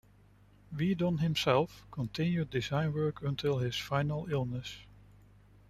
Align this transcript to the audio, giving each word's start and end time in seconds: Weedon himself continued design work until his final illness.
Weedon 0.75 1.19
himself 1.19 1.85
continued 1.91 2.49
design 2.49 2.91
work 2.91 3.21
until 3.21 3.59
his 3.59 3.75
final 3.75 4.25
illness. 4.31 4.77